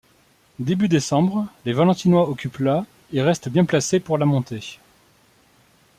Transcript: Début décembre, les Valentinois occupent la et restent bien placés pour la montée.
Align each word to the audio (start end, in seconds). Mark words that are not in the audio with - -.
Début 0.57 0.87
décembre, 0.87 1.45
les 1.63 1.73
Valentinois 1.73 2.27
occupent 2.27 2.57
la 2.57 2.87
et 3.13 3.21
restent 3.21 3.49
bien 3.49 3.65
placés 3.65 3.99
pour 3.99 4.17
la 4.17 4.25
montée. 4.25 4.79